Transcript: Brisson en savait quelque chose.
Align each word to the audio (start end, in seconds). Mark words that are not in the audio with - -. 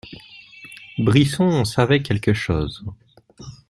Brisson 0.97 1.51
en 1.51 1.63
savait 1.63 2.01
quelque 2.01 2.33
chose. 2.33 2.83